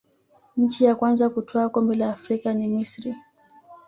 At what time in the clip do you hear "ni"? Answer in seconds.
2.53-2.67